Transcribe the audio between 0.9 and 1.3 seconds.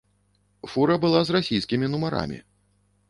была